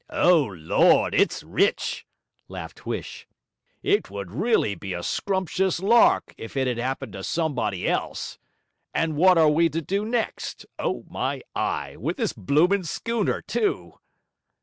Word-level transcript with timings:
'O 0.09 0.45
Lord, 0.57 1.13
it's 1.13 1.43
rich!' 1.43 2.07
laughed 2.47 2.79
Huish. 2.85 3.27
'It 3.83 4.09
would 4.09 4.31
really 4.31 4.73
be 4.73 4.93
a 4.93 5.03
scrumptious 5.03 5.79
lark 5.79 6.33
if 6.39 6.57
it 6.57 6.67
'ad 6.67 6.79
'appened 6.79 7.13
to 7.13 7.23
somebody 7.23 7.87
else! 7.87 8.39
And 8.95 9.15
wot 9.15 9.37
are 9.37 9.49
we 9.51 9.69
to 9.69 9.79
do 9.83 10.03
next? 10.03 10.65
Oh, 10.79 11.05
my 11.07 11.43
eye! 11.53 11.97
with 11.97 12.17
this 12.17 12.33
bloomin' 12.33 12.83
schooner, 12.83 13.43
too?' 13.43 13.99